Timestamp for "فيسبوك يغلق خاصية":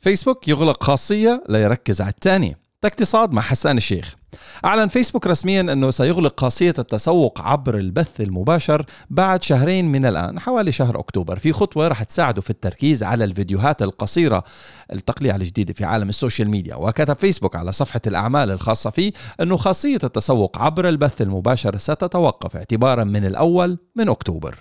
0.00-1.44